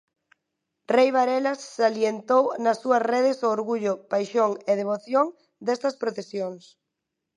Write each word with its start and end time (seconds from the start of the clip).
Rei 0.95 1.09
Varela 1.17 1.53
salientou 1.77 2.43
nas 2.63 2.77
súas 2.83 3.03
redes 3.11 3.37
o 3.45 3.51
orgullo, 3.57 3.93
paixón 4.11 4.51
e 4.69 4.71
devoción 4.81 5.25
destas 5.67 5.95
procesións. 6.01 6.63